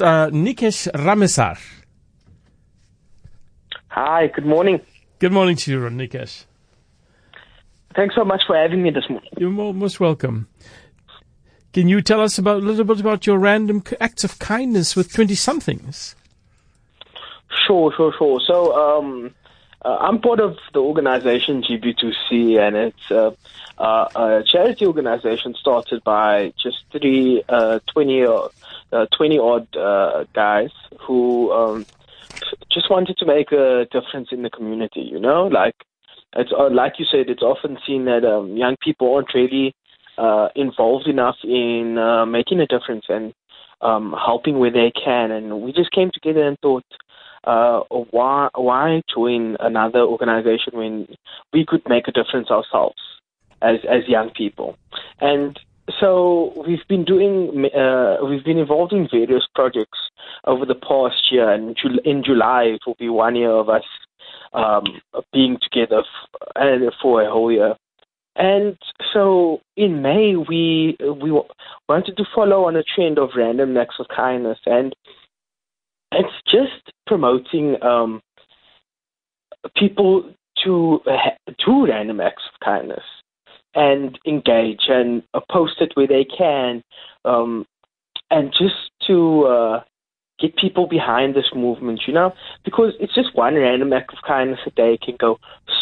[0.00, 1.58] uh, Nikesh Ramesar.
[3.88, 4.80] Hi, good morning.
[5.18, 6.44] Good morning to you, Nikesh.
[7.94, 9.30] Thanks so much for having me this morning.
[9.36, 10.48] You're most welcome.
[11.72, 15.12] Can you tell us about a little bit about your random acts of kindness with
[15.12, 16.16] 20 somethings?
[17.66, 18.40] Sure, sure, sure.
[18.46, 19.34] So, um,
[19.84, 23.32] uh, I'm part of the organization GB2C, and it's uh,
[23.78, 28.48] uh, a charity organization started by just three, uh, 20, uh,
[28.90, 30.70] 20 odd uh, guys
[31.00, 31.86] who um,
[32.72, 35.46] just wanted to make a difference in the community, you know?
[35.46, 35.74] Like,
[36.36, 39.74] it's like you said, it's often seen that um, young people aren't really
[40.54, 41.94] involved enough in
[42.30, 43.34] making a difference and
[43.80, 45.30] um, helping where they can.
[45.30, 46.84] And we just came together and thought,
[47.44, 51.08] uh, why why join another organization when
[51.52, 53.00] we could make a difference ourselves
[53.62, 54.76] as as young people?
[55.20, 55.58] And
[55.98, 59.98] so we've been doing uh, we've been involved in various projects
[60.46, 63.84] over the past year, and in July it will be one year of us
[64.52, 64.84] um,
[65.32, 66.02] being together
[67.00, 67.74] for a whole year.
[68.36, 68.78] And
[69.12, 71.32] so in May we we
[71.88, 74.94] wanted to follow on a trend of random acts of kindness and
[76.12, 78.20] it's just promoting um,
[79.76, 80.32] people
[80.64, 81.00] to
[81.64, 83.04] do random acts of kindness
[83.74, 86.82] and engage and uh, post it where they can,
[87.24, 87.66] um,
[88.30, 89.82] and just to uh,
[90.40, 92.32] get people behind this movement, you know,
[92.64, 95.38] because it's just one random act of kindness a day can go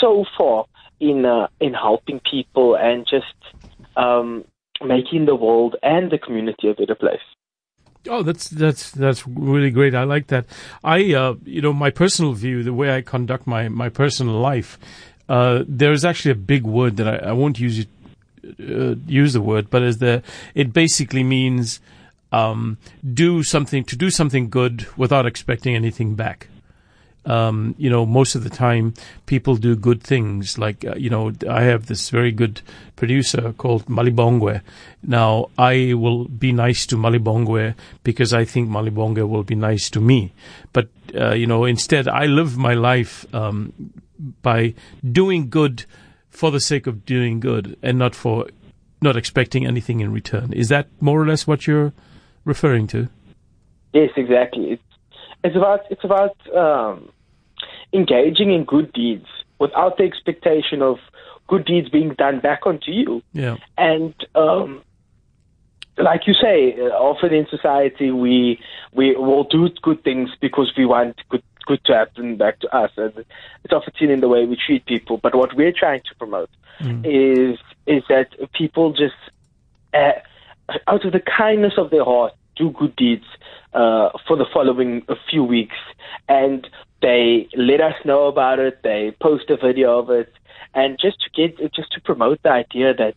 [0.00, 0.66] so far
[0.98, 3.34] in uh, in helping people and just
[3.96, 4.44] um,
[4.84, 7.20] making the world and the community a better place.
[8.08, 9.94] Oh, that's that's that's really great.
[9.94, 10.46] I like that.
[10.82, 14.78] I, uh, you know, my personal view, the way I conduct my my personal life,
[15.30, 17.88] uh, there is actually a big word that I, I won't use it,
[18.60, 20.22] uh, use the word, but is the
[20.54, 21.80] it basically means
[22.32, 22.78] um,
[23.14, 26.48] do something to do something good without expecting anything back
[27.26, 28.94] um, you know, most of the time
[29.26, 30.58] people do good things.
[30.58, 32.62] Like, uh, you know, I have this very good
[32.96, 34.62] producer called Malibongwe.
[35.02, 37.74] Now, I will be nice to Malibongwe
[38.04, 40.32] because I think Malibongwe will be nice to me.
[40.72, 43.72] But, uh, you know, instead, I live my life um,
[44.42, 44.74] by
[45.10, 45.84] doing good
[46.28, 48.46] for the sake of doing good and not for
[49.02, 50.52] not expecting anything in return.
[50.52, 51.92] Is that more or less what you're
[52.44, 53.08] referring to?
[53.92, 54.72] Yes, exactly.
[54.72, 54.82] It's
[55.42, 57.10] it's about it's about um,
[57.92, 59.26] engaging in good deeds
[59.58, 60.98] without the expectation of
[61.48, 63.22] good deeds being done back onto you.
[63.32, 63.56] Yeah.
[63.76, 64.82] And um,
[65.98, 68.60] like you say, uh, often in society we
[68.92, 72.90] we will do good things because we want good good to happen back to us,
[72.96, 73.12] and
[73.64, 75.18] it's often seen in the way we treat people.
[75.18, 76.50] But what we're trying to promote
[76.80, 77.04] mm.
[77.04, 79.14] is is that people just
[79.94, 80.12] uh,
[80.86, 83.24] out of the kindness of their heart do good deeds
[83.72, 85.76] uh, for the following few weeks,
[86.28, 86.68] and
[87.02, 88.82] they let us know about it.
[88.82, 90.32] They post a video of it,
[90.74, 93.16] and just to get just to promote the idea that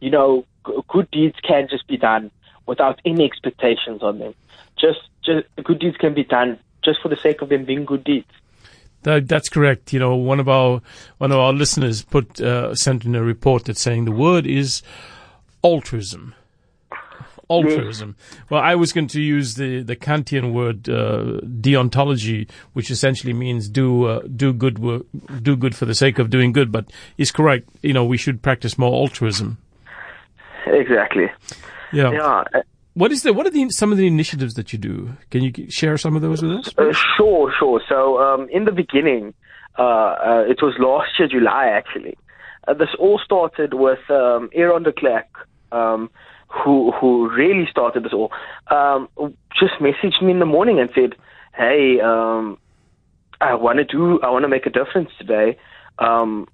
[0.00, 0.44] you know
[0.88, 2.30] good deeds can just be done
[2.66, 4.34] without any expectations on them.
[4.78, 8.04] Just just good deeds can be done just for the sake of them being good
[8.04, 8.30] deeds.
[9.02, 9.92] That, that's correct.
[9.92, 10.82] You know, one of our
[11.18, 14.82] one of our listeners put uh, sent in a report that saying the word is
[15.62, 16.34] altruism
[17.50, 18.16] altruism.
[18.50, 23.68] Well, I was going to use the, the Kantian word uh, deontology, which essentially means
[23.68, 25.06] do uh, do good work,
[25.42, 26.70] do good for the sake of doing good.
[26.70, 27.68] But is correct.
[27.82, 29.58] You know, we should practice more altruism.
[30.66, 31.30] Exactly.
[31.92, 32.12] Yeah.
[32.12, 32.44] Yeah.
[32.98, 35.10] What is the what are the some of the initiatives that you do?
[35.30, 36.74] Can you share some of those with us?
[36.76, 37.80] Uh, sure, sure.
[37.88, 39.34] So um, in the beginning,
[39.78, 42.18] uh, uh, it was last year July actually.
[42.66, 45.30] Uh, this all started with um, Aaron de Klerk.
[45.70, 46.10] Um,
[46.48, 48.32] who who really started this all,
[48.68, 49.08] um,
[49.60, 51.14] just messaged me in the morning and said,
[51.54, 52.58] "Hey, um,
[53.40, 55.56] I want to do, I want to make a difference today.
[55.98, 56.48] Um,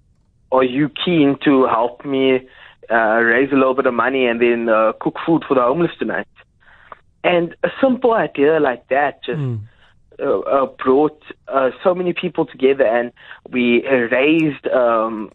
[0.52, 2.46] are you keen to help me
[2.90, 5.92] uh, raise a little bit of money and then uh, cook food for the homeless
[5.98, 6.26] tonight?"
[7.24, 9.38] And a simple idea like that just.
[9.38, 9.60] Mm.
[10.16, 13.10] Uh, uh, brought uh, so many people together, and
[13.50, 15.32] we raised um,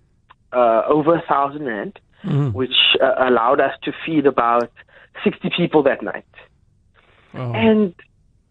[0.53, 2.53] uh, over a thousand rand mm.
[2.53, 4.71] which uh, allowed us to feed about
[5.23, 6.25] 60 people that night.
[7.33, 7.51] Oh.
[7.53, 7.93] And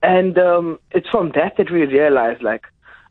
[0.03, 2.63] and um, it's from that that we realized, like,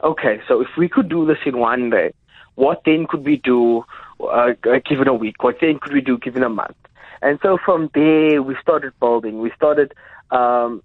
[0.01, 2.13] okay, so if we could do this in one day,
[2.55, 3.83] what then could we do
[4.21, 4.53] uh,
[4.85, 5.43] given a week?
[5.43, 6.77] What then could we do given a month?
[7.21, 9.39] And so from there, we started building.
[9.39, 9.93] We started
[10.31, 10.83] um,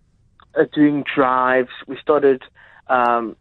[0.55, 1.70] uh, doing drives.
[1.87, 2.43] We started
[2.88, 3.37] um,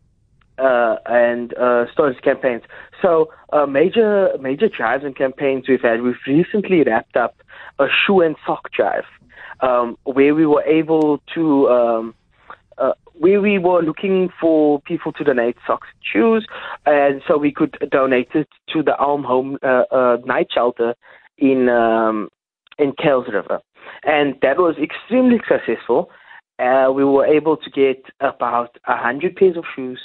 [0.57, 2.63] uh, and uh, storage campaigns.
[3.01, 6.01] So uh, major major drives and campaigns we've had.
[6.01, 7.35] We've recently wrapped up
[7.79, 9.05] a shoe and sock drive,
[9.61, 12.15] um, where we were able to um,
[13.21, 16.45] where we were looking for people to donate socks and shoes,
[16.88, 20.95] and so we could donate it to the Alm Home uh, uh, Night Shelter
[21.38, 22.29] in um,
[22.81, 23.59] in Kuilsriver,
[24.03, 26.09] and that was extremely successful.
[26.59, 29.99] Uh, we were able to get about hundred pairs of shoes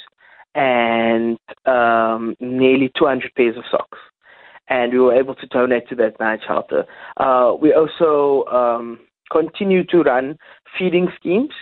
[0.55, 3.99] and um, nearly 200 pairs of socks
[4.69, 6.85] and we were able to donate to that night shelter.
[7.17, 8.99] Uh, we also um,
[9.31, 10.37] continue to run
[10.77, 11.53] feeding schemes.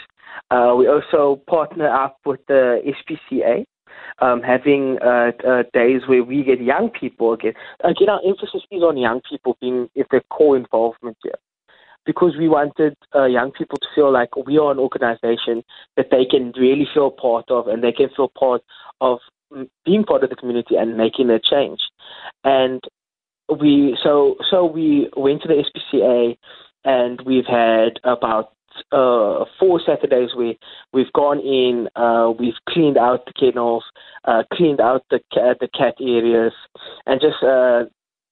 [0.52, 3.66] Uh, we also partner up with the SPCA,
[4.20, 7.54] um, having uh, uh, days where we get young people again.
[7.84, 11.36] Again, our emphasis is on young people being if their core involvement here.
[12.06, 15.64] Because we wanted uh, young people to feel like we are an organization
[15.98, 18.62] that they can really feel part of and they can feel part
[19.02, 19.20] of
[19.86, 21.80] being part of the community and making a change.
[22.44, 22.84] And
[23.60, 26.38] we so so we went to the SPCA
[26.84, 28.54] and we've had about
[28.92, 30.54] uh, four Saturdays where
[30.94, 33.84] we've gone in, uh, we've cleaned out the kennels,
[34.26, 36.54] uh, cleaned out the cat, the cat areas,
[37.06, 37.86] and just uh,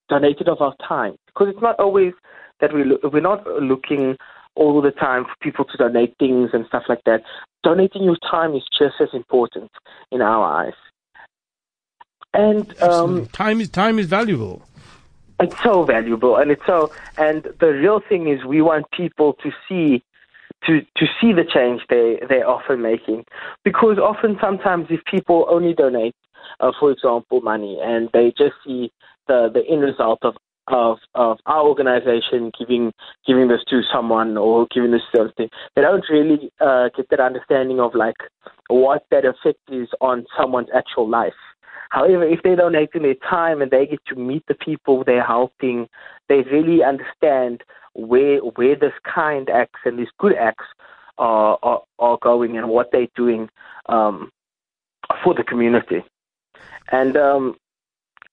[0.09, 2.13] donated of our time because it's not always
[2.61, 4.15] that we we're not looking
[4.55, 7.21] all the time for people to donate things and stuff like that.
[7.63, 9.71] Donating your time is just as important
[10.11, 10.73] in our eyes.
[12.33, 14.63] And um, time is time is valuable.
[15.39, 16.91] It's so valuable, and it's so.
[17.17, 20.03] And the real thing is, we want people to see,
[20.67, 23.25] to to see the change they they're often making,
[23.63, 26.15] because often sometimes if people only donate,
[26.59, 28.91] uh, for example, money, and they just see
[29.27, 30.35] the the end result of
[30.67, 32.91] of of our organization giving
[33.27, 37.19] giving this to someone or giving this to something, they don't really uh, get that
[37.19, 38.15] understanding of like
[38.69, 41.33] what that effect is on someone's actual life.
[41.93, 45.87] However, if they donate their time and they get to meet the people they're helping,
[46.27, 47.63] they really understand
[47.93, 50.65] where where this kind acts and these good acts
[51.19, 53.47] are are, are going and what they're doing
[53.89, 54.31] um,
[55.23, 56.03] for the community.
[56.91, 57.57] And um,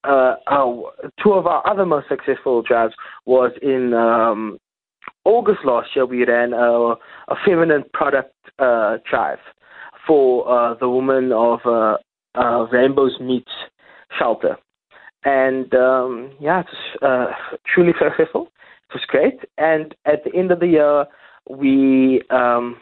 [0.05, 0.93] uh, our,
[1.23, 2.95] two of our other most successful drives
[3.27, 4.57] was in um,
[5.27, 6.07] August last year.
[6.07, 6.95] We ran a,
[7.29, 9.41] a feminine product uh, drive
[10.07, 11.61] for uh, the women of
[12.35, 13.53] uh, Rainbows Meets
[14.19, 14.56] Shelter.
[15.25, 17.27] And um, yeah, it's uh,
[17.73, 18.50] truly successful.
[18.88, 19.41] It was great.
[19.59, 21.06] And at the end of the year,
[21.49, 22.77] we um,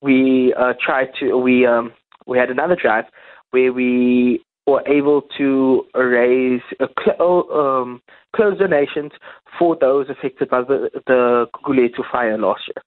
[0.00, 1.92] we uh, tried to we um,
[2.26, 3.04] we had another drive
[3.50, 8.00] where we were able to raise uh, cl- um,
[8.34, 9.10] close donations
[9.58, 12.82] for those affected by the, the Gugulethu fire last year.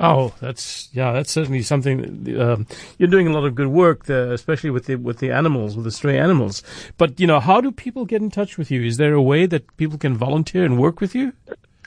[0.00, 2.38] Oh, that's yeah, that's certainly something.
[2.40, 2.66] Um,
[2.98, 5.84] you're doing a lot of good work, there, especially with the with the animals, with
[5.84, 6.62] the stray animals.
[6.98, 8.82] But you know, how do people get in touch with you?
[8.82, 11.32] Is there a way that people can volunteer and work with you?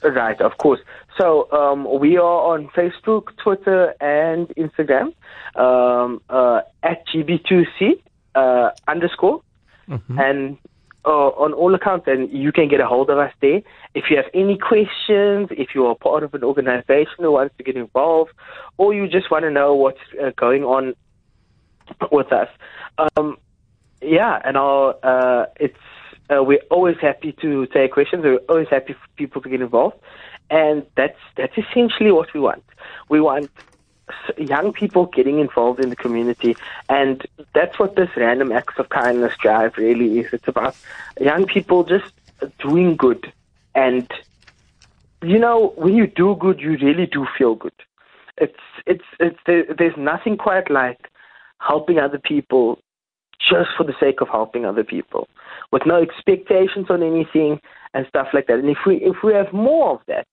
[0.03, 0.79] Right, of course.
[1.17, 5.13] So um, we are on Facebook, Twitter, and Instagram
[5.55, 8.01] um, uh, at GB2C
[8.35, 9.41] uh, underscore,
[9.87, 10.19] mm-hmm.
[10.19, 10.57] and
[11.05, 13.61] uh, on all accounts, and you can get a hold of us there.
[13.95, 17.63] If you have any questions, if you are part of an organization who wants to
[17.63, 18.31] get involved,
[18.77, 20.93] or you just want to know what's uh, going on
[22.11, 22.49] with us,
[22.97, 23.37] um,
[24.01, 25.77] yeah, and I'll, uh, it's
[26.29, 28.23] uh, we're always happy to take questions.
[28.23, 29.97] We're always happy for people to get involved,
[30.49, 32.63] and that's that's essentially what we want.
[33.09, 33.51] We want
[34.37, 36.55] young people getting involved in the community,
[36.89, 40.33] and that's what this random acts of kindness drive really is.
[40.33, 40.75] It's about
[41.19, 42.11] young people just
[42.59, 43.31] doing good,
[43.75, 44.09] and
[45.21, 47.73] you know when you do good, you really do feel good.
[48.37, 51.09] It's it's it's there, there's nothing quite like
[51.59, 52.79] helping other people
[53.39, 55.27] just for the sake of helping other people,
[55.71, 57.59] with no expectations on anything
[57.93, 58.59] and stuff like that.
[58.59, 60.27] And if we if we have more of that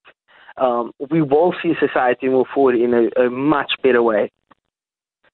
[0.60, 4.30] um, we will see society move forward in a, a much better way.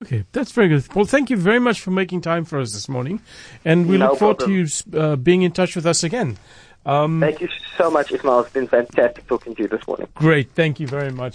[0.03, 0.87] Okay, that's very good.
[0.95, 3.21] Well, thank you very much for making time for us this morning,
[3.65, 4.67] and we no look forward problem.
[4.67, 6.37] to you uh, being in touch with us again.
[6.87, 8.41] Um, thank you so much, Ismail.
[8.41, 10.09] It's been fantastic talking to you this morning.
[10.15, 11.33] Great, thank you very much.